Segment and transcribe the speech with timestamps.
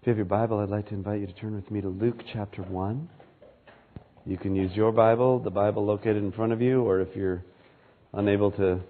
[0.00, 1.88] If you have your Bible, I'd like to invite you to turn with me to
[1.90, 3.06] Luke chapter 1.
[4.24, 7.44] You can use your Bible, the Bible located in front of you, or if you're
[8.14, 8.80] unable to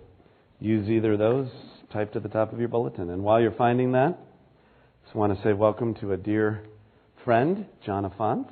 [0.60, 1.48] use either of those,
[1.92, 3.10] type to the top of your bulletin.
[3.10, 6.62] And while you're finding that, I just want to say welcome to a dear
[7.24, 8.46] friend, Jana Font.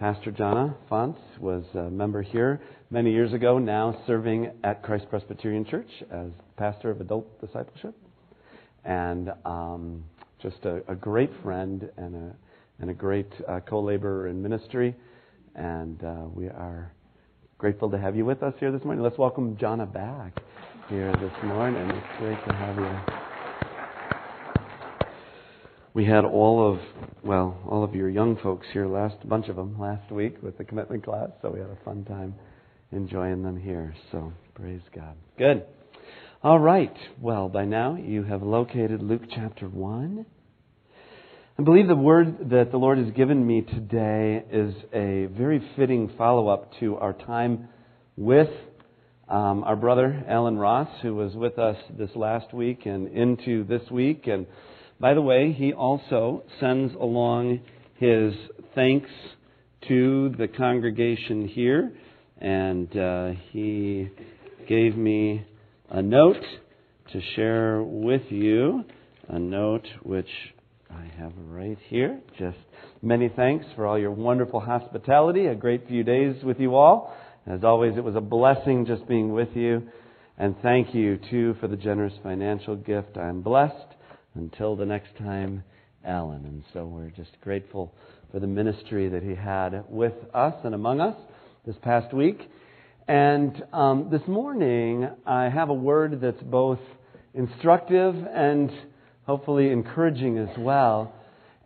[0.00, 2.60] Pastor Jana Font was a member here
[2.90, 7.94] many years ago, now serving at Christ Presbyterian Church as pastor of adult discipleship.
[8.84, 10.02] And um,
[10.42, 12.36] just a, a, great friend and a,
[12.80, 14.94] and a great uh, co laborer in ministry.
[15.54, 16.92] And uh, we are
[17.58, 19.02] grateful to have you with us here this morning.
[19.02, 20.40] Let's welcome Jana back
[20.88, 21.90] here this morning.
[21.90, 22.98] It's great to have you.
[25.94, 26.78] We had all of,
[27.24, 30.56] well, all of your young folks here last, a bunch of them last week with
[30.56, 32.34] the commitment class, so we had a fun time
[32.92, 33.94] enjoying them here.
[34.12, 35.16] So praise God.
[35.36, 35.64] Good.
[36.40, 36.94] All right.
[37.20, 40.24] Well, by now you have located Luke chapter 1.
[41.58, 46.12] I believe the word that the Lord has given me today is a very fitting
[46.16, 47.68] follow up to our time
[48.16, 48.50] with
[49.28, 53.82] um, our brother Alan Ross, who was with us this last week and into this
[53.90, 54.28] week.
[54.28, 54.46] And
[55.00, 57.62] by the way, he also sends along
[57.94, 58.32] his
[58.76, 59.10] thanks
[59.88, 61.92] to the congregation here.
[62.40, 64.08] And uh, he
[64.68, 65.44] gave me
[65.90, 66.44] a note
[67.12, 68.84] to share with you,
[69.28, 70.28] a note which
[70.90, 72.20] I have right here.
[72.38, 72.58] Just
[73.00, 75.46] many thanks for all your wonderful hospitality.
[75.46, 77.14] A great few days with you all.
[77.46, 79.88] As always, it was a blessing just being with you.
[80.36, 83.16] And thank you, too, for the generous financial gift.
[83.16, 83.74] I'm blessed.
[84.34, 85.64] Until the next time,
[86.04, 86.44] Alan.
[86.44, 87.94] And so we're just grateful
[88.30, 91.16] for the ministry that he had with us and among us
[91.66, 92.38] this past week.
[93.08, 96.78] And um, this morning, I have a word that's both
[97.32, 98.70] instructive and
[99.24, 101.14] hopefully encouraging as well.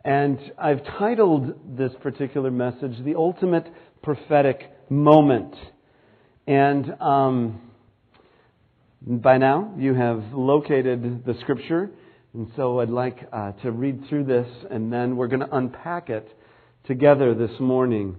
[0.04, 3.66] And I've titled this particular message, The Ultimate
[4.04, 5.56] Prophetic Moment.
[6.46, 7.72] And um,
[9.04, 11.90] by now, you have located the scripture.
[12.34, 16.08] And so I'd like uh, to read through this, and then we're going to unpack
[16.08, 16.28] it
[16.84, 18.16] together this morning.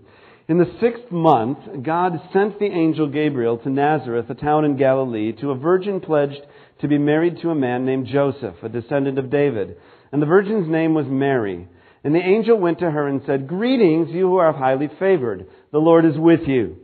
[0.50, 5.32] In the sixth month, God sent the angel Gabriel to Nazareth, a town in Galilee,
[5.40, 6.42] to a virgin pledged
[6.82, 9.78] to be married to a man named Joseph, a descendant of David.
[10.12, 11.70] And the virgin's name was Mary.
[12.04, 15.48] And the angel went to her and said, Greetings, you who are highly favored.
[15.72, 16.76] The Lord is with you.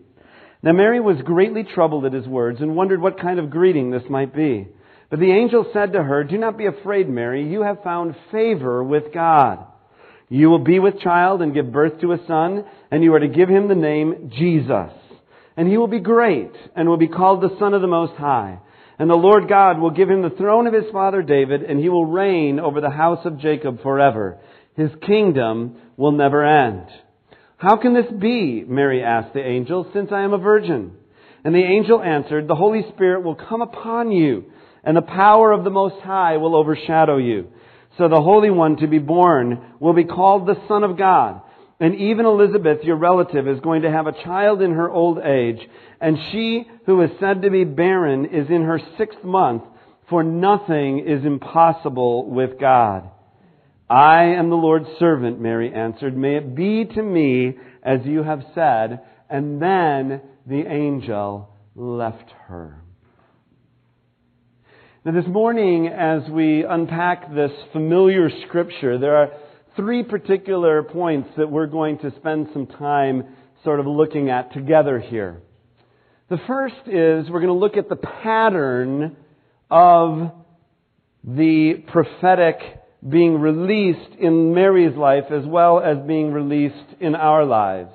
[0.64, 4.10] Now Mary was greatly troubled at his words and wondered what kind of greeting this
[4.10, 4.70] might be.
[5.10, 7.46] But the angel said to her, Do not be afraid, Mary.
[7.46, 9.66] You have found favor with God.
[10.30, 13.28] You will be with child and give birth to a son, and you are to
[13.28, 14.92] give him the name Jesus.
[15.58, 18.60] And he will be great, and will be called the Son of the Most High.
[19.00, 21.90] And the Lord God will give him the throne of his father David, and he
[21.90, 24.38] will reign over the house of Jacob forever.
[24.76, 26.86] His kingdom will never end.
[27.58, 28.64] How can this be?
[28.68, 30.94] Mary asked the angel, since I am a virgin.
[31.44, 34.46] And the angel answered, The Holy Spirit will come upon you,
[34.84, 37.48] and the power of the Most High will overshadow you.
[38.00, 41.42] So the Holy One to be born will be called the Son of God.
[41.82, 45.60] And even Elizabeth, your relative, is going to have a child in her old age.
[46.00, 49.64] And she who is said to be barren is in her sixth month,
[50.10, 53.12] for nothing is impossible with God.
[53.90, 56.16] I am the Lord's servant, Mary answered.
[56.16, 59.02] May it be to me as you have said.
[59.30, 62.82] And then the angel left her.
[65.06, 69.30] Now, this morning, as we unpack this familiar scripture, there are
[69.78, 73.24] three particular points that we're going to spend some time
[73.64, 75.42] sort of looking at together here.
[76.30, 79.16] The first is we're going to look at the pattern
[79.72, 80.34] of
[81.24, 82.58] the prophetic
[83.08, 87.94] being released in Mary's life as well as being released in our lives.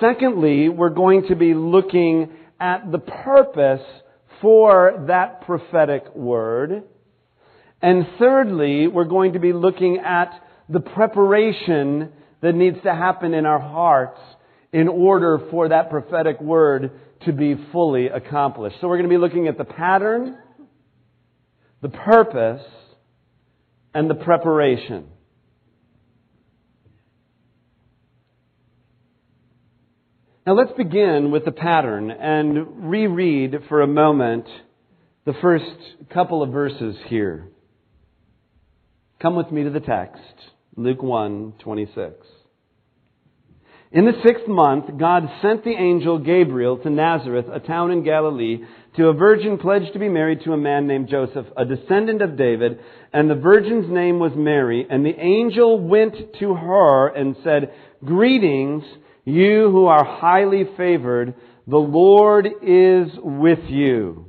[0.00, 3.82] Secondly, we're going to be looking at the purpose
[4.42, 6.82] for that prophetic word.
[7.80, 10.32] And thirdly, we're going to be looking at
[10.68, 12.10] the preparation
[12.42, 14.20] that needs to happen in our hearts
[14.72, 16.90] in order for that prophetic word
[17.24, 18.76] to be fully accomplished.
[18.80, 20.36] So we're going to be looking at the pattern,
[21.80, 22.62] the purpose,
[23.94, 25.06] and the preparation.
[30.44, 34.44] Now let's begin with the pattern and reread for a moment
[35.24, 35.64] the first
[36.12, 37.46] couple of verses here.
[39.20, 40.34] Come with me to the text,
[40.76, 42.26] Luke 1, 26.
[43.92, 48.64] In the sixth month, God sent the angel Gabriel to Nazareth, a town in Galilee,
[48.96, 52.36] to a virgin pledged to be married to a man named Joseph, a descendant of
[52.36, 52.80] David,
[53.12, 54.84] and the virgin's name was Mary.
[54.90, 57.72] And the angel went to her and said,
[58.04, 58.82] Greetings,
[59.24, 61.34] you who are highly favored,
[61.66, 64.26] the Lord is with you.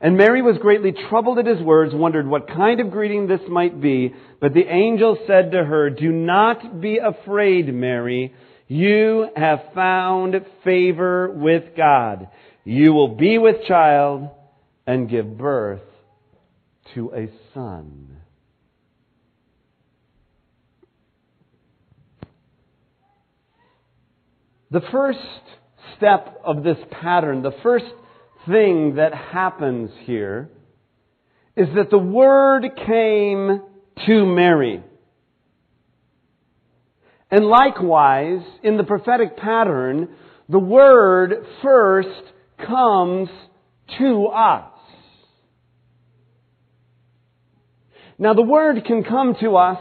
[0.00, 3.80] And Mary was greatly troubled at his words, wondered what kind of greeting this might
[3.80, 4.14] be.
[4.40, 8.32] But the angel said to her, Do not be afraid, Mary.
[8.68, 12.28] You have found favor with God.
[12.64, 14.28] You will be with child
[14.86, 15.80] and give birth
[16.94, 18.07] to a son.
[24.70, 25.18] The first
[25.96, 27.86] step of this pattern, the first
[28.46, 30.50] thing that happens here
[31.56, 33.62] is that the Word came
[34.06, 34.82] to Mary.
[37.30, 40.08] And likewise, in the prophetic pattern,
[40.48, 42.22] the Word first
[42.66, 43.28] comes
[43.98, 44.72] to us.
[48.18, 49.78] Now the Word can come to us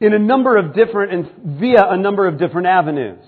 [0.00, 3.24] in a number of different and via a number of different avenues.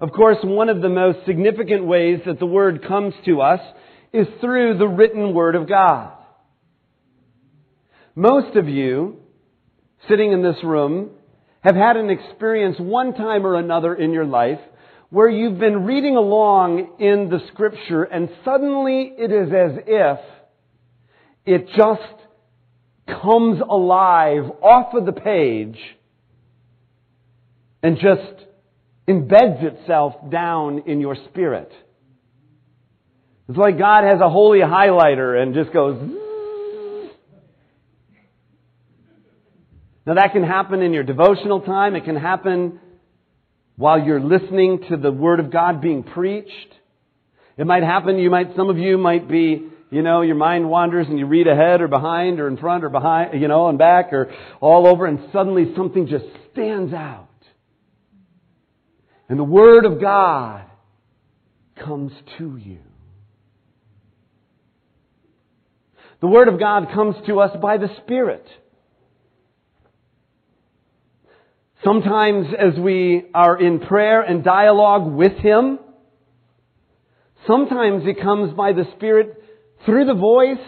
[0.00, 3.60] Of course, one of the most significant ways that the Word comes to us
[4.12, 6.12] is through the written Word of God.
[8.14, 9.18] Most of you,
[10.08, 11.10] sitting in this room,
[11.60, 14.58] have had an experience one time or another in your life
[15.10, 20.18] where you've been reading along in the Scripture and suddenly it is as if
[21.44, 25.78] it just comes alive off of the page
[27.82, 28.46] and just
[29.10, 31.70] embeds itself down in your spirit.
[33.48, 35.98] It's like God has a holy highlighter and just goes.
[40.06, 41.96] Now that can happen in your devotional time.
[41.96, 42.78] It can happen
[43.76, 46.50] while you're listening to the Word of God being preached.
[47.56, 51.06] It might happen, you might, some of you might be, you know, your mind wanders
[51.08, 54.12] and you read ahead or behind or in front or behind, you know, and back
[54.12, 57.29] or all over and suddenly something just stands out.
[59.30, 60.64] And the Word of God
[61.76, 62.80] comes to you.
[66.20, 68.44] The Word of God comes to us by the Spirit.
[71.84, 75.78] Sometimes as we are in prayer and dialogue with Him,
[77.46, 79.40] sometimes it comes by the Spirit
[79.86, 80.58] through the voice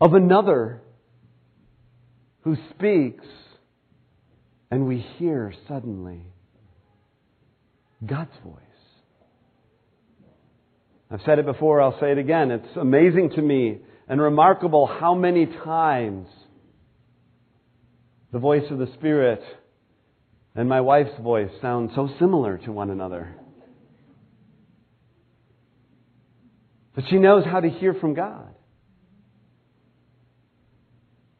[0.00, 0.82] of another
[2.42, 3.24] who speaks
[4.70, 6.22] and we hear suddenly
[8.04, 8.62] God's voice.
[11.10, 12.52] I've said it before, I'll say it again.
[12.52, 16.28] It's amazing to me and remarkable how many times
[18.32, 19.42] the voice of the Spirit
[20.54, 23.34] and my wife's voice sound so similar to one another.
[26.94, 28.54] But she knows how to hear from God.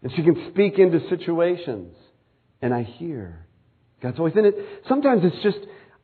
[0.02, 1.94] And she can speak into situations
[2.62, 3.46] and I hear
[4.02, 4.32] God's voice.
[4.36, 4.54] And it,
[4.88, 5.58] sometimes it's just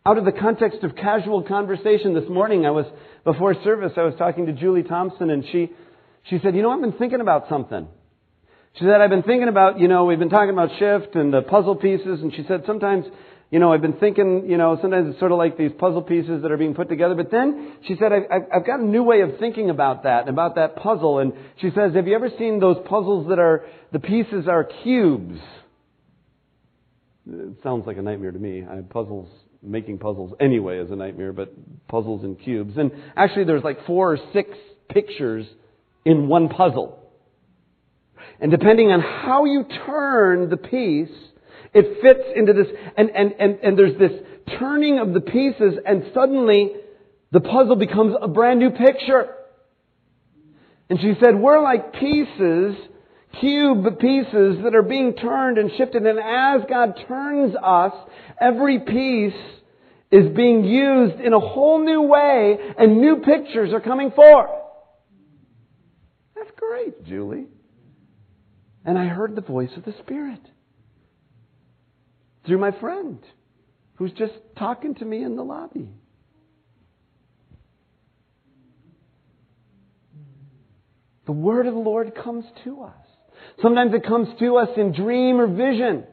[0.05, 2.15] out of the context of casual conversation.
[2.15, 2.87] This morning I was,
[3.25, 5.73] before service, I was talking to Julie Thompson and she,
[6.25, 7.89] she said, you know, I've been thinking about something.
[8.75, 11.43] She said, I've been thinking about, you know, we've been talking about shift and the
[11.43, 13.07] puzzle pieces and she said, sometimes,
[13.51, 16.43] you know, I've been thinking, you know, sometimes it's sort of like these puzzle pieces
[16.43, 17.15] that are being put together.
[17.15, 20.57] But then she said, I've, I've got a new way of thinking about that, about
[20.57, 21.21] that puzzle.
[21.21, 25.39] And she says, have you ever seen those puzzles that are, the pieces are cubes?
[27.29, 28.65] It sounds like a nightmare to me.
[28.69, 29.29] I have puzzles,
[29.63, 31.53] making puzzles anyway is a nightmare, but
[31.89, 32.75] puzzles and cubes.
[32.77, 34.51] And actually there's like four or six
[34.89, 35.47] pictures
[36.05, 37.03] in one puzzle.
[38.41, 41.09] And depending on how you turn the piece,
[41.75, 42.67] it fits into this,
[42.97, 44.13] and, and, and, and there's this
[44.59, 46.73] turning of the pieces, and suddenly
[47.33, 49.35] the puzzle becomes a brand new picture.
[50.89, 52.77] And she said, we're like pieces
[53.41, 56.05] cube pieces that are being turned and shifted.
[56.05, 57.93] And as God turns us,
[58.41, 59.41] every piece
[60.11, 64.51] is being used in a whole new way and new pictures are coming forth.
[66.35, 67.47] That's great, Julie.
[68.85, 70.41] And I heard the voice of the Spirit
[72.47, 73.19] through my friend
[73.97, 75.91] who's just talking to me in the lobby.
[81.27, 83.06] The word of the Lord comes to us.
[83.63, 86.05] Sometimes it comes to us in dream or vision.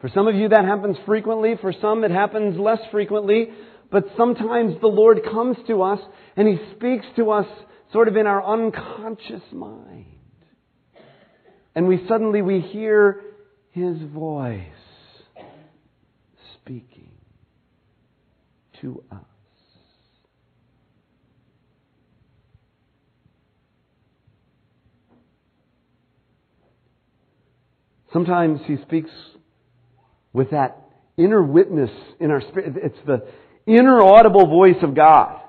[0.00, 3.48] For some of you that happens frequently, for some it happens less frequently,
[3.90, 6.00] but sometimes the Lord comes to us
[6.36, 7.46] and He speaks to us
[7.92, 10.06] sort of in our unconscious mind.
[11.74, 13.20] and we suddenly we hear
[13.70, 14.60] his voice
[16.60, 17.10] speaking
[18.80, 19.33] to us.
[28.14, 29.10] Sometimes he speaks
[30.32, 30.78] with that
[31.16, 31.90] inner witness
[32.20, 32.74] in our spirit.
[32.80, 33.26] It's the
[33.66, 35.40] inner audible voice of God.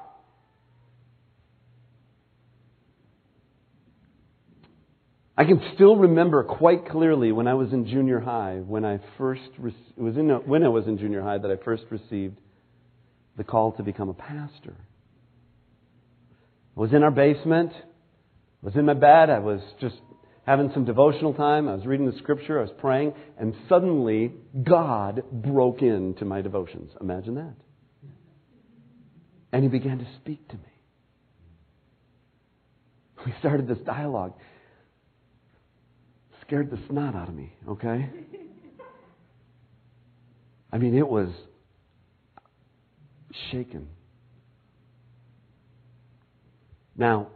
[5.37, 9.43] I can still remember quite clearly when I was in junior high, when I first
[9.57, 12.37] it was in when I was in junior high that I first received
[13.37, 14.73] the call to become a pastor.
[16.75, 17.73] I was in our basement.
[17.75, 19.29] I was in my bed.
[19.29, 19.97] I was just
[20.45, 21.67] having some devotional time.
[21.67, 22.59] I was reading the scripture.
[22.59, 24.33] I was praying, and suddenly
[24.63, 26.91] God broke into my devotions.
[27.01, 27.55] Imagine that.
[29.51, 30.61] And He began to speak to me.
[33.25, 34.33] We started this dialogue
[36.45, 38.09] scared the snot out of me, okay?
[40.71, 41.29] I mean, it was
[43.51, 43.87] shaken.
[46.95, 47.27] Now,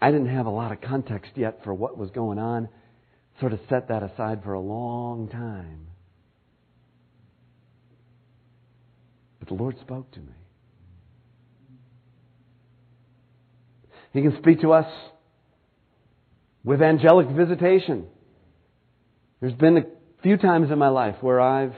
[0.00, 2.68] I didn't have a lot of context yet for what was going on.
[3.40, 5.86] Sort of set that aside for a long time.
[9.38, 10.32] But the Lord spoke to me.
[14.12, 14.86] He can speak to us
[16.64, 18.06] with angelic visitation.
[19.40, 19.82] There's been a
[20.22, 21.74] few times in my life where I've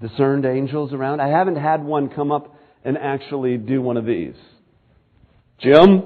[0.00, 1.20] discerned angels around.
[1.20, 4.34] I haven't had one come up and actually do one of these.
[5.58, 6.04] Jim?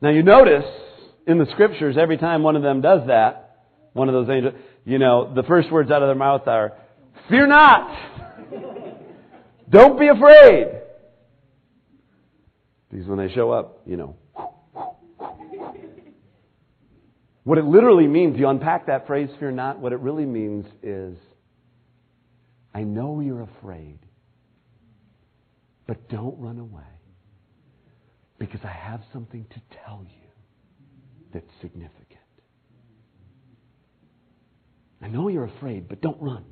[0.00, 0.64] Now you notice
[1.26, 3.58] in the scriptures, every time one of them does that,
[3.92, 6.74] one of those angels, you know, the first words out of their mouth are,
[7.28, 7.90] Fear not!
[9.68, 10.66] Don't be afraid!
[12.90, 14.16] Because when they show up, you know,
[17.46, 21.16] What it literally means, you unpack that phrase, fear not, what it really means is,
[22.74, 24.00] I know you're afraid,
[25.86, 26.95] but don't run away
[28.38, 30.28] because I have something to tell you
[31.32, 32.20] that's significant.
[35.02, 36.44] I know you're afraid, but don't run.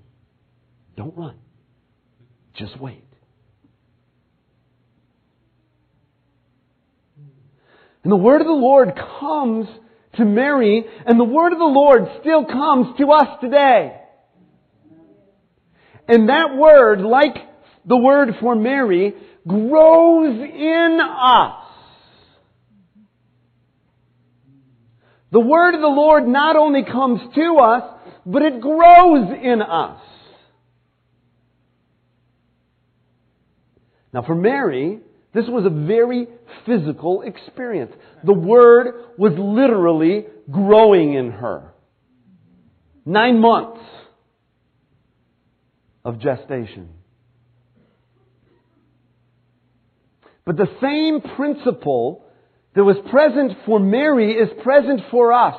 [0.97, 1.37] Don't run.
[2.55, 3.05] Just wait.
[8.03, 9.67] And the word of the Lord comes
[10.17, 14.01] to Mary, and the word of the Lord still comes to us today.
[16.07, 17.35] And that word, like
[17.87, 19.15] the word for Mary,
[19.49, 21.64] grows in us.
[25.35, 27.83] The word of the Lord not only comes to us,
[28.25, 30.01] but it grows in us.
[34.13, 35.01] Now for Mary,
[35.35, 36.29] this was a very
[36.65, 37.91] physical experience.
[38.23, 41.73] The Word was literally growing in her.
[43.05, 43.81] Nine months
[46.05, 46.91] of gestation.
[50.47, 52.24] But the same principle
[52.75, 55.55] that was present for Mary is present for us.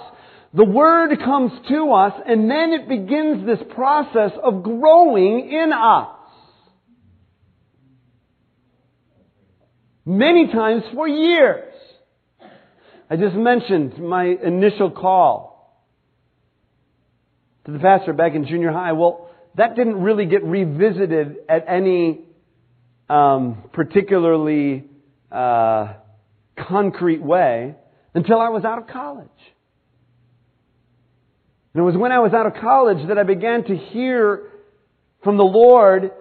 [0.53, 6.09] The Word comes to us and then it begins this process of growing in us.
[10.05, 11.73] Many times for years.
[13.09, 15.85] I just mentioned my initial call
[17.65, 18.91] to the pastor back in junior high.
[18.91, 22.21] Well, that didn't really get revisited at any
[23.09, 24.85] um, particularly
[25.31, 25.93] uh,
[26.55, 27.75] concrete way
[28.13, 29.27] until I was out of college.
[31.73, 34.51] And it was when I was out of college that I began to hear
[35.23, 36.11] from the Lord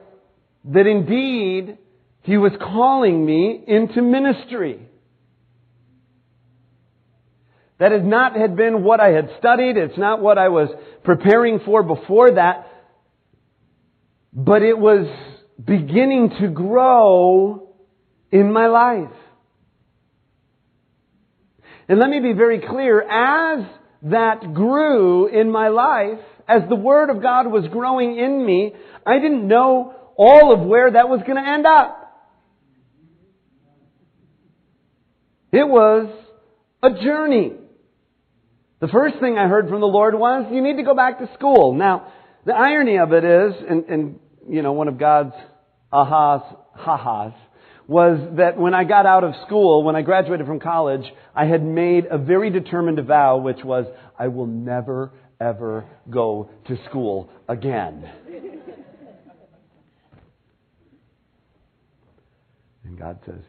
[0.64, 1.78] that indeed
[2.22, 4.88] he was calling me into ministry.
[7.78, 9.76] That had not had been what I had studied.
[9.76, 10.68] It's not what I was
[11.04, 12.66] preparing for before that.
[14.32, 15.06] But it was
[15.62, 17.68] beginning to grow
[18.32, 19.12] in my life.
[21.88, 23.66] And let me be very clear, as
[24.02, 28.72] that grew in my life, as the Word of God was growing in me,
[29.06, 32.00] I didn't know all of where that was going to end up.
[35.52, 36.08] It was
[36.82, 37.52] a journey.
[38.80, 41.30] The first thing I heard from the Lord was, you need to go back to
[41.34, 41.74] school.
[41.74, 42.12] Now,
[42.44, 45.34] the irony of it is, and, and you know, one of God's
[45.92, 46.42] ahas,
[46.74, 47.32] ha-has,
[47.86, 51.62] was that when I got out of school, when I graduated from college, I had
[51.62, 53.86] made a very determined vow, which was,
[54.18, 55.10] I will never,
[55.40, 58.10] ever go to school again.
[62.84, 63.42] and God says,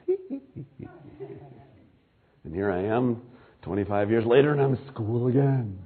[2.44, 3.22] and here I am
[3.62, 5.80] 25 years later, and I'm in school again.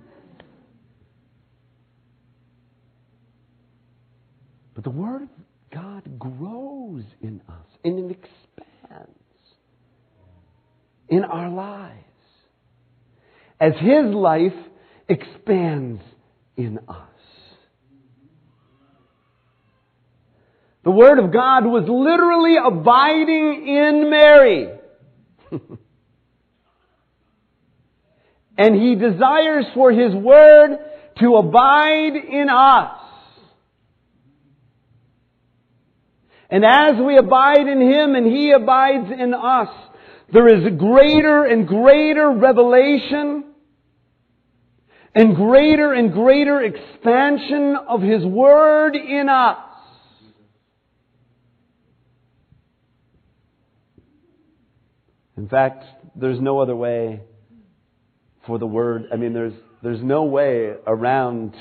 [4.73, 5.29] But the Word of
[5.71, 8.38] God grows in us it expands
[11.09, 11.95] in our lives
[13.59, 14.53] as His life
[15.07, 16.01] expands
[16.55, 17.05] in us.
[20.83, 24.69] The Word of God was literally abiding in Mary.
[28.57, 30.77] and He desires for His Word
[31.19, 32.95] to abide in us.
[36.49, 39.69] And as we abide in Him and He abides in us,
[40.31, 43.45] there is a greater and greater revelation
[45.15, 49.57] and greater and greater expansion of His Word in us.
[55.37, 57.21] In fact, there's no other way
[58.45, 59.05] for the Word.
[59.11, 61.55] I mean, there's, there's no way around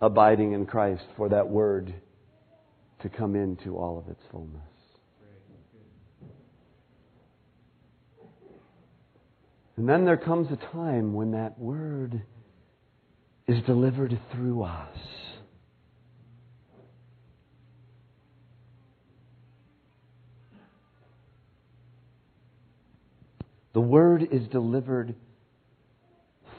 [0.00, 1.94] abiding in Christ for that Word
[3.02, 4.65] to come into all of its fullness.
[9.76, 12.22] And then there comes a time when that Word
[13.46, 14.96] is delivered through us.
[23.74, 25.14] The Word is delivered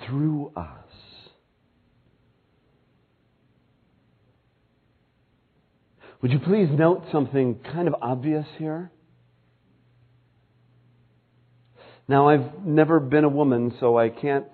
[0.05, 0.73] through us.
[6.21, 8.91] Would you please note something kind of obvious here?
[12.09, 14.47] Now, I've never been a woman, so I can't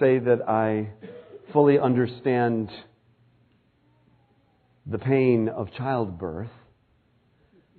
[0.00, 0.88] say that I
[1.52, 2.70] fully understand
[4.84, 6.50] the pain of childbirth,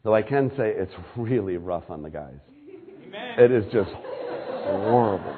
[0.03, 2.39] though I can say it's really rough on the guys.
[3.07, 3.39] Amen.
[3.39, 5.35] It is just horrible.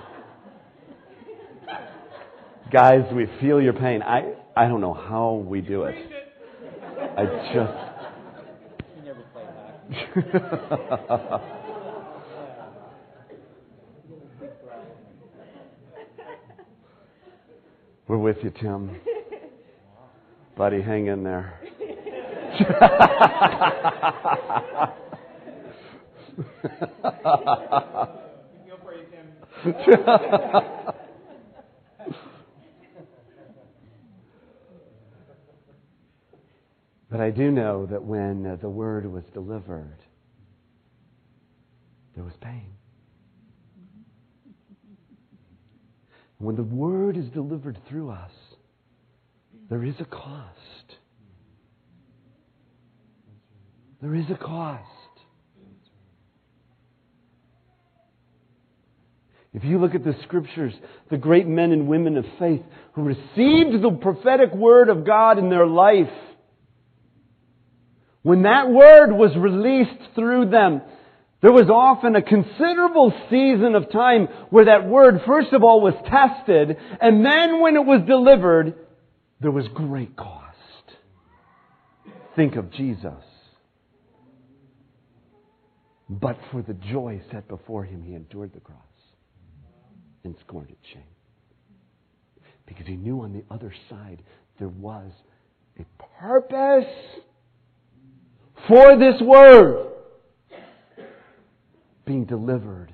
[2.72, 4.04] Guys, we feel your pain.
[4.04, 5.96] I, I don't know how we do it.
[7.18, 7.74] I just.
[8.96, 9.44] You never play
[11.10, 11.58] back.
[18.12, 19.00] We're with you, Tim.
[20.58, 21.58] Buddy, hang in there.
[37.10, 40.00] but I do know that when uh, the word was delivered,
[42.16, 42.74] there was pain.
[46.42, 48.32] When the word is delivered through us,
[49.70, 50.50] there is a cost.
[54.02, 54.88] There is a cost.
[59.54, 60.74] If you look at the scriptures,
[61.12, 62.62] the great men and women of faith
[62.94, 66.10] who received the prophetic word of God in their life,
[68.24, 70.82] when that word was released through them,
[71.42, 75.96] there was often a considerable season of time where that word, first of all, was
[76.08, 78.76] tested, and then when it was delivered,
[79.40, 80.56] there was great cost.
[82.36, 83.24] Think of Jesus.
[86.08, 88.78] But for the joy set before him, he endured the cross
[90.24, 91.02] and scorned its shame.
[92.68, 94.22] Because he knew on the other side
[94.60, 95.12] there was
[95.80, 95.86] a
[96.20, 96.86] purpose
[98.68, 99.91] for this word
[102.12, 102.94] being delivered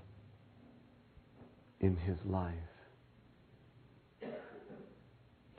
[1.80, 2.54] in his life.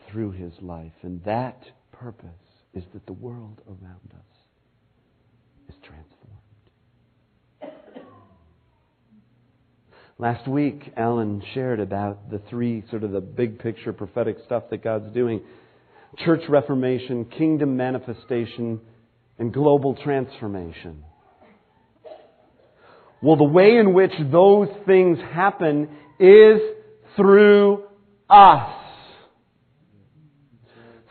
[0.09, 0.93] Through his life.
[1.03, 2.29] And that purpose
[2.73, 4.39] is that the world around us
[5.69, 6.15] is transformed.
[10.19, 14.85] Last week, Alan shared about the three sort of the big picture prophetic stuff that
[14.85, 15.41] God's doing
[16.19, 18.81] church reformation, kingdom manifestation,
[19.37, 21.03] and global transformation.
[23.21, 25.89] Well, the way in which those things happen
[26.21, 26.61] is
[27.17, 27.85] through
[28.31, 28.75] us.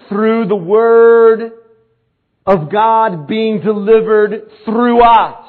[0.10, 1.52] Through the Word
[2.46, 5.46] of God being delivered through us.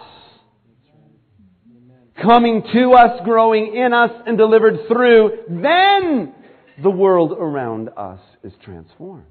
[2.21, 6.35] Coming to us, growing in us, and delivered through, then
[6.83, 9.25] the world around us is transformed.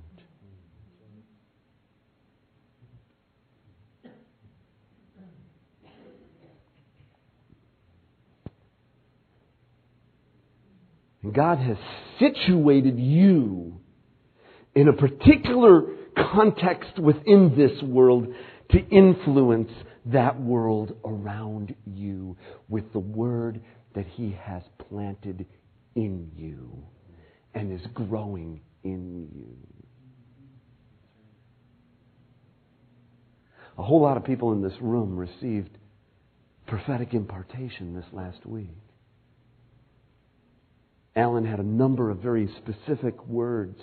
[11.33, 11.77] God has
[12.19, 13.79] situated you
[14.75, 15.83] in a particular
[16.33, 18.27] context within this world
[18.71, 19.71] to influence
[20.05, 22.37] that world around you
[22.69, 23.61] with the word
[23.95, 25.45] that He has planted
[25.95, 26.83] in you
[27.53, 29.57] and is growing in you.
[33.77, 35.77] A whole lot of people in this room received
[36.67, 38.86] prophetic impartation this last week.
[41.17, 43.79] Alan had a number of very specific words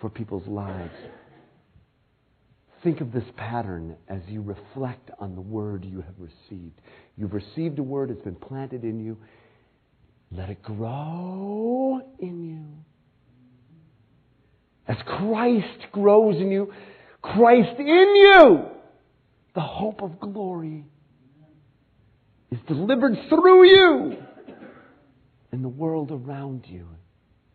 [0.00, 0.92] for people's lives.
[2.84, 6.80] Think of this pattern as you reflect on the word you have received.
[7.16, 9.16] You've received a word, it's been planted in you.
[10.30, 12.66] Let it grow in you.
[14.86, 16.72] As Christ grows in you,
[17.22, 18.64] Christ in you,
[19.54, 20.84] the hope of glory
[22.50, 24.16] is delivered through you,
[25.52, 26.88] and the world around you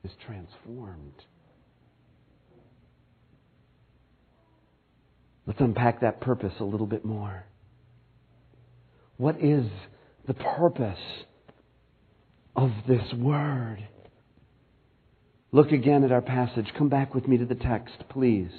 [0.03, 1.23] is transformed.
[5.47, 7.45] Let's unpack that purpose a little bit more.
[9.17, 9.65] What is
[10.27, 10.99] the purpose
[12.55, 13.87] of this word?
[15.51, 16.67] Look again at our passage.
[16.77, 18.51] Come back with me to the text, please.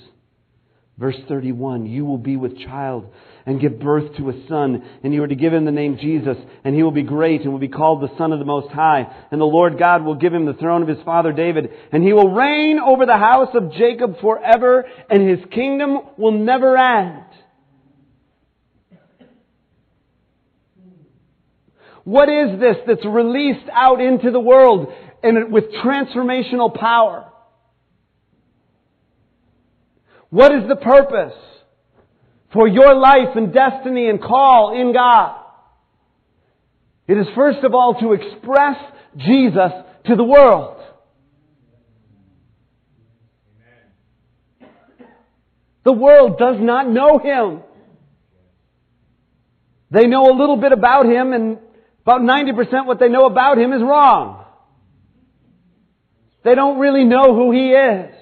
[0.98, 3.06] Verse 31 You will be with child
[3.46, 6.36] and give birth to a son, and you are to give him the name Jesus,
[6.64, 9.06] and he will be great and will be called the Son of the Most High.
[9.30, 12.12] And the Lord God will give him the throne of his father David, and he
[12.12, 17.24] will reign over the house of Jacob forever, and his kingdom will never end.
[22.04, 27.27] What is this that's released out into the world and with transformational power?
[30.30, 31.34] What is the purpose
[32.52, 35.44] for your life and destiny and call in God?
[37.06, 38.76] It is first of all to express
[39.16, 39.72] Jesus
[40.06, 40.82] to the world.
[45.84, 47.62] The world does not know Him.
[49.90, 51.58] They know a little bit about Him and
[52.02, 54.44] about 90% what they know about Him is wrong.
[56.44, 58.17] They don't really know who He is.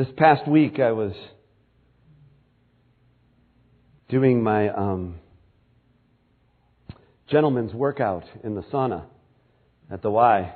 [0.00, 1.12] This past week, I was
[4.08, 5.16] doing my um,
[7.28, 9.04] gentleman's workout in the sauna
[9.90, 10.54] at the Y.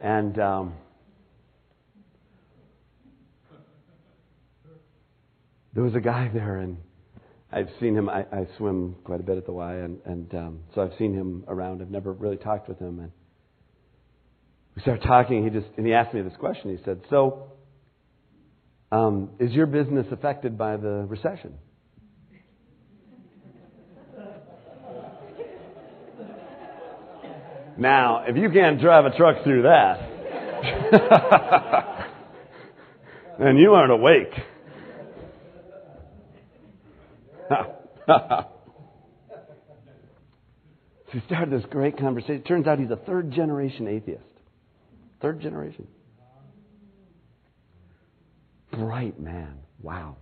[0.00, 0.74] And um,
[5.72, 6.78] there was a guy there, and
[7.52, 8.08] I've seen him.
[8.08, 11.14] I, I swim quite a bit at the Y, and, and um, so I've seen
[11.14, 11.82] him around.
[11.82, 12.98] I've never really talked with him.
[12.98, 13.12] And
[14.74, 15.44] we started talking.
[15.44, 16.76] He just and he asked me this question.
[16.76, 17.52] He said, "So,
[18.92, 21.54] um, is your business affected by the recession?
[27.78, 29.98] Now, if you can't drive a truck through that,
[33.38, 34.32] then you aren't awake.
[38.06, 38.46] so
[41.12, 42.36] we started this great conversation.
[42.36, 44.22] It turns out he's a third generation atheist.
[45.20, 45.86] Third generation
[48.76, 49.58] bright man.
[49.80, 50.16] Wow,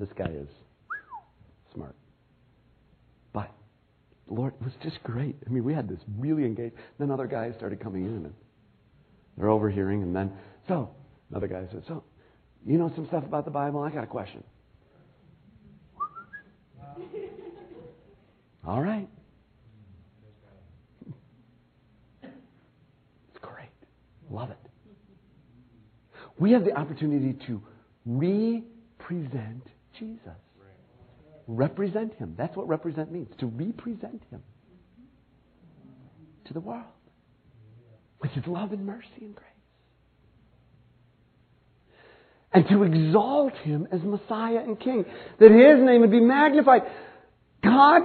[0.00, 0.48] this guy is
[1.74, 1.94] smart.
[3.32, 3.50] But,
[4.28, 5.36] Lord, it was just great.
[5.46, 6.76] I mean, we had this really engaged.
[6.98, 8.34] Then other guys started coming in, and
[9.36, 10.32] they're overhearing, and then,
[10.66, 10.90] so,
[11.30, 12.04] another guy said, So,
[12.66, 13.82] you know some stuff about the Bible?
[13.82, 14.42] I got a question.
[18.66, 19.08] All right.
[22.22, 22.32] It's
[23.40, 23.70] great.
[24.30, 24.58] Love it.
[26.38, 27.62] We have the opportunity to
[28.08, 29.62] represent
[29.98, 30.20] Jesus.
[31.46, 32.34] Represent him.
[32.36, 33.28] That's what represent means.
[33.40, 34.42] To represent him
[36.46, 36.84] to the world
[38.20, 39.46] with his love and mercy and grace.
[42.52, 45.04] And to exalt him as Messiah and King.
[45.38, 46.82] That his name would be magnified.
[47.62, 48.02] God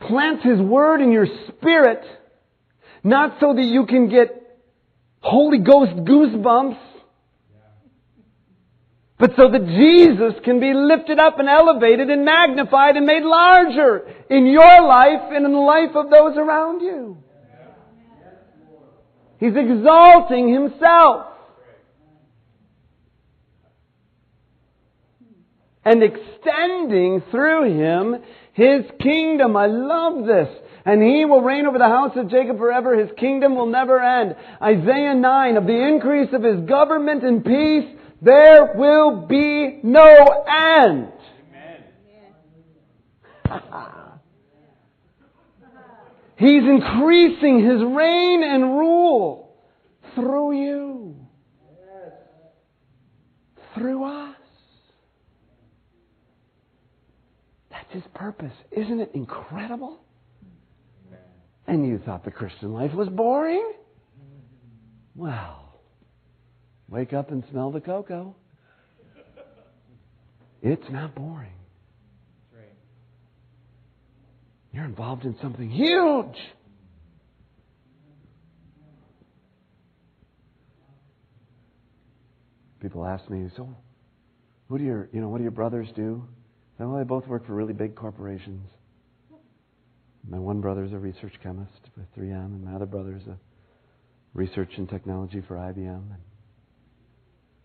[0.00, 2.02] plants his word in your spirit,
[3.04, 4.58] not so that you can get
[5.20, 6.78] Holy Ghost goosebumps
[9.20, 14.08] but so that Jesus can be lifted up and elevated and magnified and made larger
[14.30, 17.18] in your life and in the life of those around you.
[19.38, 21.26] He's exalting himself.
[25.84, 28.22] And extending through him
[28.54, 29.54] his kingdom.
[29.54, 30.48] I love this.
[30.86, 32.98] And he will reign over the house of Jacob forever.
[32.98, 34.34] His kingdom will never end.
[34.62, 41.12] Isaiah 9, of the increase of his government and peace, there will be no end.
[46.36, 49.54] He's increasing his reign and rule
[50.14, 51.16] through you.
[53.74, 54.36] Through us.
[57.70, 58.52] That's His purpose.
[58.72, 60.00] Isn't it incredible?
[61.66, 63.72] And you thought the Christian life was boring?
[65.14, 65.69] Well,
[66.90, 68.34] wake up and smell the cocoa.
[70.62, 71.52] It's not boring.
[74.72, 76.36] You're involved in something huge.
[82.80, 83.68] People ask me, so
[84.68, 86.24] who do your, you know, what do your brothers do?
[86.78, 88.66] Well, they both work for really big corporations.
[90.26, 93.36] My one brother's a research chemist for 3M, and my other brother's a
[94.32, 95.76] research and technology for IBM.
[95.76, 96.22] And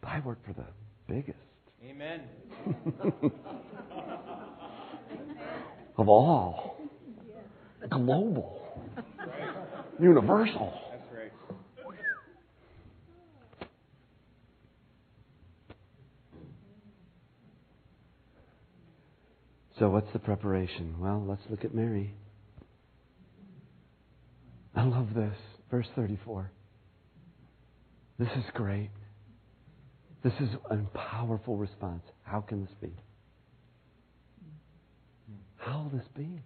[0.06, 0.66] I work for the
[1.08, 1.40] biggest.
[1.84, 2.22] Amen.
[5.98, 6.78] of all.
[7.90, 8.62] Global.
[10.00, 10.74] Universal.
[10.92, 11.32] That's right.
[19.80, 20.96] So, what's the preparation?
[21.00, 22.14] Well, let's look at Mary.
[24.76, 25.36] I love this.
[25.70, 26.52] Verse 34.
[28.18, 28.90] This is great.
[30.26, 32.02] This is a powerful response.
[32.24, 32.90] How can this be?
[35.58, 36.42] How will this be?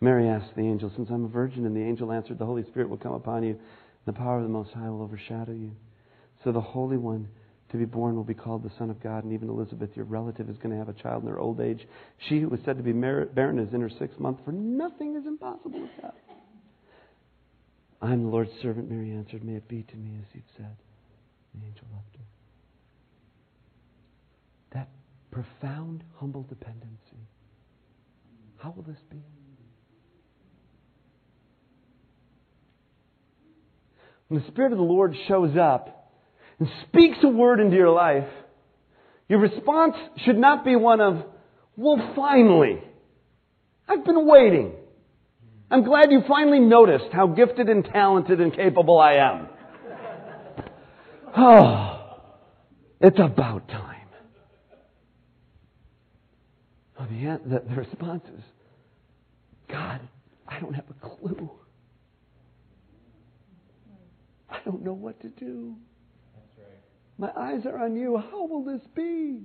[0.00, 2.88] Mary asked the angel, Since I'm a virgin, and the angel answered, The Holy Spirit
[2.88, 3.58] will come upon you, and
[4.06, 5.72] the power of the Most High will overshadow you.
[6.44, 7.28] So the Holy One
[7.72, 10.48] to be born will be called the Son of God, and even Elizabeth, your relative,
[10.48, 11.86] is going to have a child in her old age.
[12.26, 15.26] She who was said to be barren is in her sixth month, for nothing is
[15.26, 16.14] impossible with God.
[18.00, 19.44] I'm the Lord's servant, Mary answered.
[19.44, 20.74] May it be to me as you've said.
[21.54, 22.24] The angel left her.
[24.74, 24.88] That
[25.30, 27.28] profound, humble dependency.
[28.58, 29.22] How will this be?
[34.28, 36.12] When the Spirit of the Lord shows up
[36.60, 38.28] and speaks a word into your life,
[39.28, 41.24] your response should not be one of,
[41.76, 42.80] well, finally.
[43.88, 44.72] I've been waiting.
[45.70, 49.48] I'm glad you finally noticed how gifted and talented and capable I am.
[51.36, 52.16] Oh,
[53.00, 53.96] it's about time.
[56.98, 58.44] Oh, the, the, the response is,
[59.70, 60.00] God,
[60.46, 61.50] I don't have a clue.
[64.50, 65.74] I don't know what to do.
[66.34, 67.34] That's right.
[67.34, 68.18] My eyes are on you.
[68.18, 69.44] How will this be?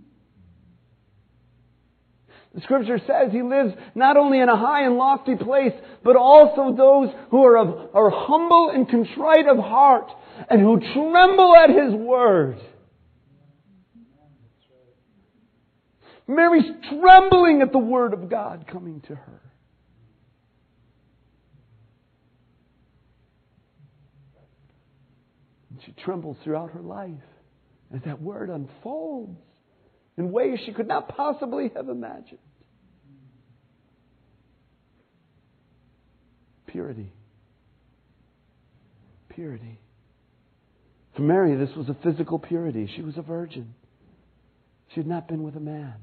[2.55, 5.73] The scripture says he lives not only in a high and lofty place,
[6.05, 10.09] but also those who are, of, are humble and contrite of heart
[10.49, 12.57] and who tremble at his word.
[16.27, 19.41] Mary's trembling at the word of God coming to her.
[25.71, 27.11] And she trembles throughout her life
[27.93, 29.37] as that word unfolds
[30.17, 32.39] in ways she could not possibly have imagined.
[36.75, 37.09] Purity.
[39.29, 39.79] Purity.
[41.15, 42.91] For Mary, this was a physical purity.
[42.97, 43.73] She was a virgin.
[44.89, 45.93] She had not been with a man.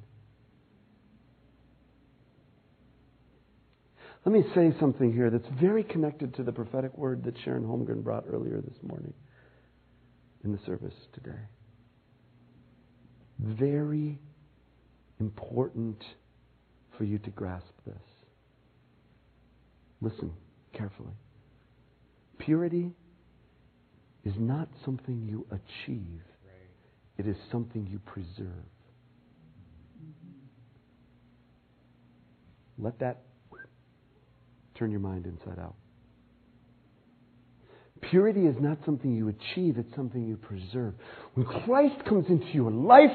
[4.24, 8.02] Let me say something here that's very connected to the prophetic word that Sharon Holmgren
[8.02, 9.12] brought earlier this morning
[10.42, 11.38] in the service today.
[13.38, 14.18] Very
[15.20, 16.02] important
[16.96, 17.94] for you to grasp this.
[20.00, 20.32] Listen
[20.72, 21.14] carefully.
[22.38, 22.92] Purity
[24.24, 26.22] is not something you achieve,
[27.18, 28.64] it is something you preserve.
[32.78, 33.22] Let that
[34.74, 35.74] turn your mind inside out.
[38.11, 40.94] Purity is not something you achieve, it's something you preserve.
[41.35, 43.12] When Christ comes into your life,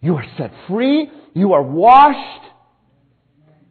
[0.00, 2.44] you are set free, you are washed.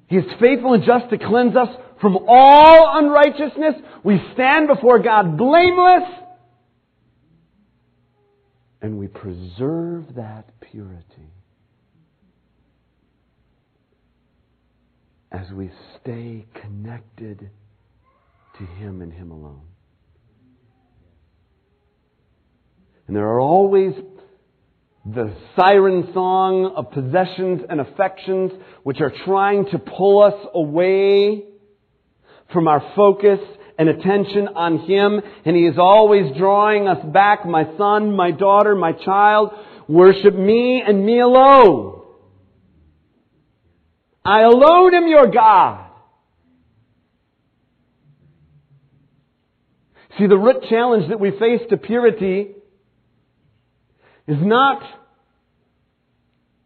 [0.07, 1.69] He is faithful and just to cleanse us
[2.01, 3.75] from all unrighteousness.
[4.03, 6.03] We stand before God blameless.
[8.81, 11.31] And we preserve that purity
[15.31, 17.49] as we stay connected
[18.57, 19.63] to Him and Him alone.
[23.07, 23.93] And there are always
[25.05, 28.51] the siren song of possessions and affections
[28.83, 31.43] which are trying to pull us away
[32.51, 33.39] from our focus
[33.77, 35.21] and attention on Him.
[35.45, 39.51] And He is always drawing us back, my son, my daughter, my child,
[39.87, 42.01] worship me and me alone.
[44.23, 45.85] I alone am your God.
[50.17, 52.51] See, the root challenge that we face to purity
[54.27, 54.81] is not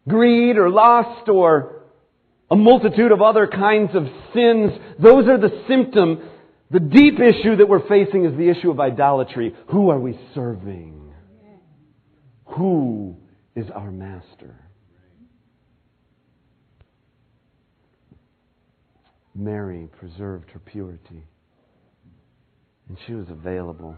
[0.07, 1.78] greed or lust or
[2.51, 4.71] a multitude of other kinds of sins.
[4.99, 6.29] Those are the symptom.
[6.71, 9.55] The deep issue that we're facing is the issue of idolatry.
[9.71, 11.13] Who are we serving?
[12.57, 13.15] Who
[13.55, 14.55] is our master?
[19.35, 21.23] Mary preserved her purity.
[22.87, 23.95] And she was available.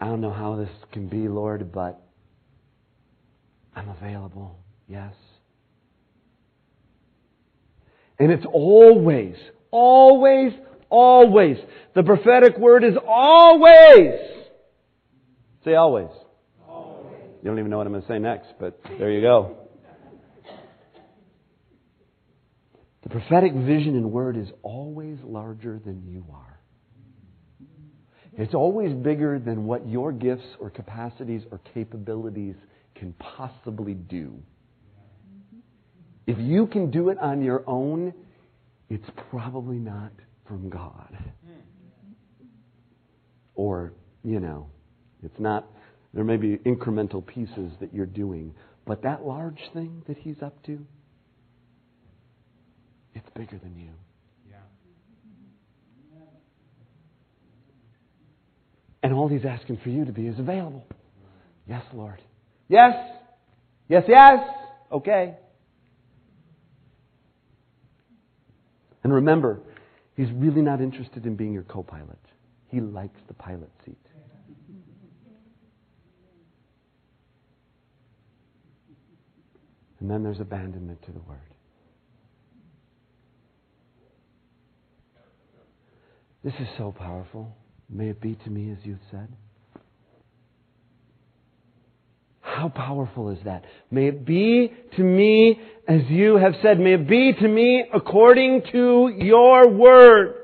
[0.00, 2.00] I don't know how this can be, Lord, but
[3.76, 4.58] I'm available.
[4.88, 5.14] Yes.
[8.18, 9.36] And it's always,
[9.70, 10.52] always,
[10.90, 11.56] always.
[11.94, 14.12] The prophetic word is always.
[15.64, 16.08] Say always.
[16.68, 17.14] always.
[17.42, 19.56] You don't even know what I'm going to say next, but there you go.
[23.02, 26.60] The prophetic vision and word is always larger than you are.
[28.36, 32.54] It's always bigger than what your gifts or capacities or capabilities
[32.94, 34.34] can possibly do.
[36.28, 38.12] If you can do it on your own,
[38.90, 40.12] it's probably not
[40.46, 41.16] from God.
[43.54, 44.68] Or, you know,
[45.22, 45.64] it's not,
[46.12, 50.62] there may be incremental pieces that you're doing, but that large thing that He's up
[50.66, 50.84] to,
[53.14, 53.88] it's bigger than you.
[59.02, 60.86] And all He's asking for you to be is available.
[61.66, 62.20] Yes, Lord.
[62.68, 62.94] Yes.
[63.88, 64.40] Yes, yes.
[64.92, 65.36] Okay.
[69.04, 69.60] And remember,
[70.16, 72.18] He's really not interested in being your co pilot,
[72.68, 73.96] He likes the pilot seat.
[80.00, 81.38] And then there's abandonment to the Word.
[86.44, 87.56] This is so powerful.
[87.90, 89.28] May it be to me as you've said.
[92.58, 93.64] How powerful is that?
[93.90, 96.80] May it be to me as you have said.
[96.80, 100.34] May it be to me according to your word.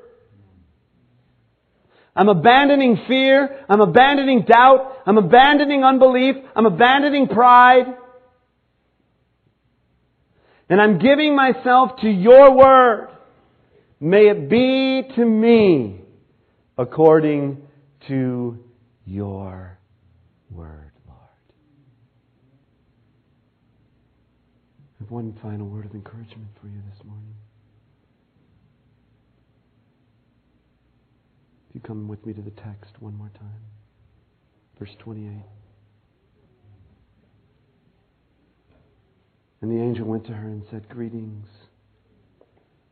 [2.17, 3.65] I'm abandoning fear.
[3.69, 4.99] I'm abandoning doubt.
[5.07, 6.37] I'm abandoning unbelief.
[6.55, 7.87] I'm abandoning pride.
[10.69, 13.09] And I'm giving myself to your word.
[13.99, 16.01] May it be to me
[16.79, 17.63] according
[18.07, 18.59] to
[19.05, 19.79] your
[20.51, 21.19] word, Lord.
[25.01, 27.37] I have one final word of encouragement for you this morning.
[31.69, 33.63] If you come with me to the text one more time,
[34.77, 35.31] verse 28.
[39.63, 41.47] And the angel went to her and said, Greetings,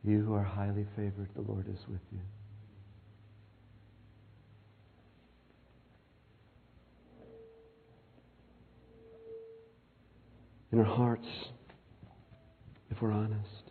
[0.05, 2.19] you who are highly favored, the Lord is with you.
[10.71, 11.27] in our hearts,
[13.03, 13.69] we're honest.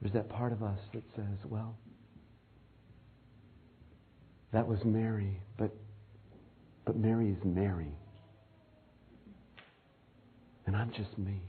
[0.00, 1.76] There's that part of us that says, well,
[4.52, 5.70] that was Mary, but,
[6.84, 7.96] but Mary is Mary.
[10.66, 11.40] And I'm just me.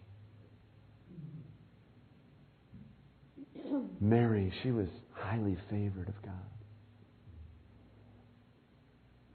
[4.00, 6.34] Mary, she was highly favored of God.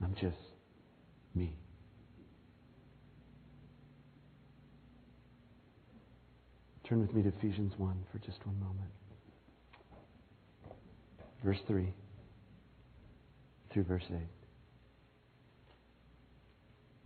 [0.01, 0.37] I'm just
[1.35, 1.57] me.
[6.91, 8.91] Turn with me to Ephesians 1 for just one moment.
[11.45, 11.95] Verse 3
[13.73, 14.17] through verse 8.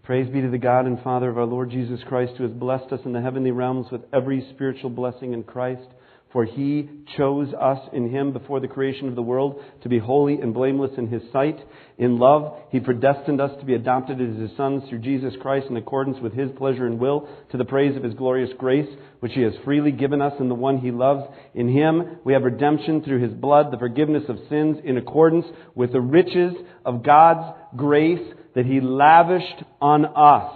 [0.02, 2.92] Praise be to the God and Father of our Lord Jesus Christ, who has blessed
[2.92, 5.88] us in the heavenly realms with every spiritual blessing in Christ.
[6.34, 10.40] For he chose us in him before the creation of the world to be holy
[10.40, 11.60] and blameless in his sight.
[11.96, 15.76] In love, he predestined us to be adopted as his sons through Jesus Christ in
[15.76, 18.88] accordance with his pleasure and will, to the praise of his glorious grace,
[19.20, 21.22] which he has freely given us in the one he loves.
[21.54, 25.92] In him, we have redemption through his blood, the forgiveness of sins in accordance with
[25.92, 26.52] the riches
[26.84, 30.52] of God's grace that he lavished on us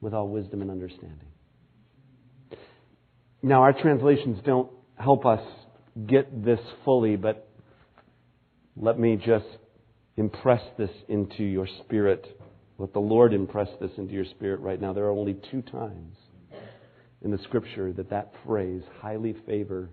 [0.00, 1.28] with all wisdom and understanding.
[3.44, 5.42] Now, our translations don't help us
[6.06, 7.46] get this fully, but
[8.74, 9.44] let me just
[10.16, 12.26] impress this into your spirit.
[12.78, 14.94] Let the Lord impress this into your spirit right now.
[14.94, 16.16] There are only two times
[17.20, 19.90] in the scripture that that phrase, highly favored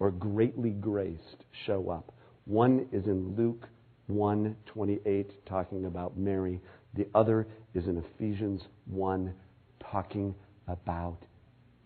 [0.00, 2.12] or greatly graced, show up.
[2.44, 3.68] One is in Luke
[4.08, 6.60] 1:28 talking about Mary.
[6.94, 9.32] The other is in Ephesians 1
[9.78, 10.34] talking
[10.66, 11.18] about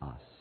[0.00, 0.33] us.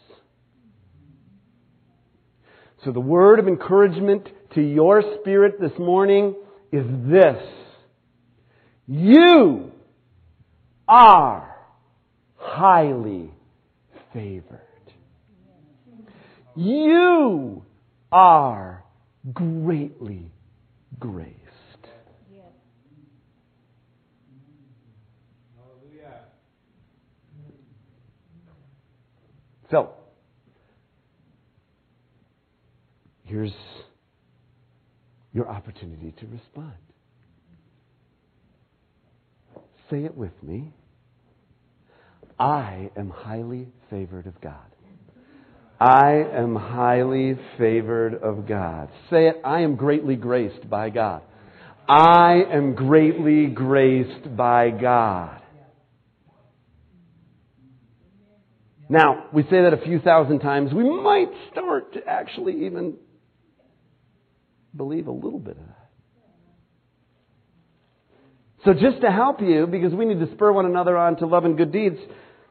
[2.84, 6.36] So the word of encouragement to your spirit this morning
[6.72, 7.42] is this.
[8.88, 9.72] You
[10.88, 11.56] are
[12.36, 13.32] highly
[14.12, 14.60] favored.
[16.56, 17.64] You
[18.12, 18.84] are
[19.32, 20.30] greatly
[21.00, 21.40] graced.
[29.72, 29.94] So,
[33.34, 33.52] here's
[35.34, 36.74] your opportunity to respond.
[39.90, 40.72] Say it with me.
[42.38, 44.54] I am highly favored of God.
[45.80, 48.90] I am highly favored of God.
[49.10, 49.42] Say it.
[49.44, 51.24] I am greatly graced by God.
[51.90, 55.42] I am greatly graced by God.
[58.90, 60.72] Now, we say that a few thousand times.
[60.72, 62.94] We might start to actually even
[64.76, 65.84] believe a little bit of that.
[68.66, 71.44] So just to help you, because we need to spur one another on to love
[71.44, 71.98] and good deeds,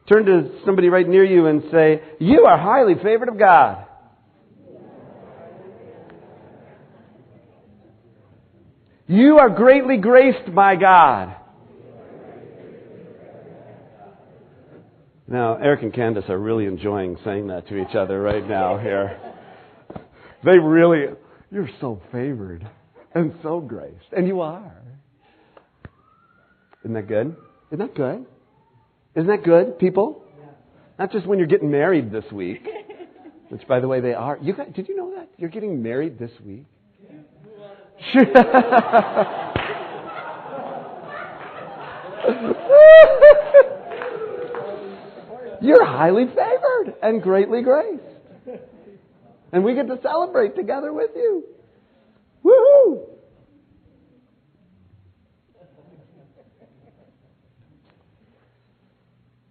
[0.08, 3.86] turn to somebody right near you and say, You are highly favored of God.
[9.06, 11.36] You are greatly graced by God.
[15.26, 19.18] Now, Eric and Candace are really enjoying saying that to each other right now here.
[20.44, 21.06] They really,
[21.52, 22.66] you're so favored
[23.14, 24.12] and so graced.
[24.16, 24.72] And you are.
[26.82, 27.36] Isn't that good?
[27.70, 28.26] Isn't that good?
[29.14, 30.24] Isn't that good, people?
[30.98, 32.66] Not just when you're getting married this week,
[33.50, 34.38] which, by the way, they are.
[34.40, 35.28] You got, did you know that?
[35.36, 36.64] You're getting married this week?
[45.62, 48.11] You're highly favored and greatly graced.
[49.52, 51.44] And we get to celebrate together with you.
[52.42, 53.06] Woohoo!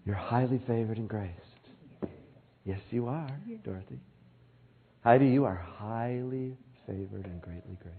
[0.06, 1.38] You're highly favored and graced.
[2.66, 3.30] Yes, you are,
[3.64, 4.00] Dorothy.
[5.04, 7.98] Heidi, you are highly favored and greatly graced.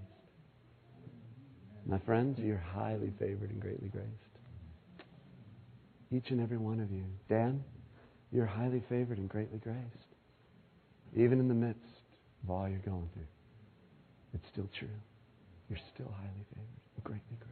[1.86, 4.08] My friends, you're highly favored and greatly graced.
[6.12, 7.04] Each and every one of you.
[7.28, 7.62] Dan,
[8.32, 10.14] you're highly favored and greatly graced.
[11.16, 11.91] Even in the midst
[12.42, 13.30] of all you're going through,
[14.34, 14.88] it's still true.
[15.68, 17.51] You're still highly favored greatly graced.